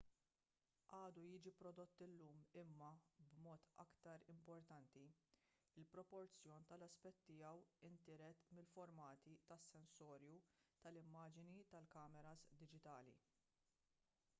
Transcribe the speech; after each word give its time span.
għadu 0.97 1.23
jiġi 1.31 1.51
prodott 1.57 1.99
illum 2.05 2.39
imma 2.61 2.87
b'mod 3.33 3.67
iktar 3.83 4.23
importanti 4.33 5.03
il-proporzjon 5.83 6.65
tal-aspett 6.73 7.21
tiegħu 7.29 7.61
intiret 7.91 8.43
mill-formati 8.59 9.37
tas-sensorju 9.53 10.41
tal-immaġni 10.87 11.63
tal-kameras 11.77 12.49
diġitali 12.65 13.17